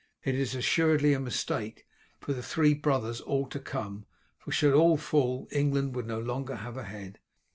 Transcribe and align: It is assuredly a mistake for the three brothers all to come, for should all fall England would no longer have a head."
It 0.23 0.33
is 0.33 0.55
assuredly 0.55 1.13
a 1.13 1.19
mistake 1.19 1.85
for 2.19 2.33
the 2.33 2.41
three 2.41 2.73
brothers 2.73 3.21
all 3.21 3.45
to 3.49 3.59
come, 3.59 4.07
for 4.39 4.51
should 4.51 4.73
all 4.73 4.97
fall 4.97 5.47
England 5.51 5.95
would 5.95 6.07
no 6.07 6.19
longer 6.19 6.55
have 6.55 6.75
a 6.75 6.85
head." 6.85 7.19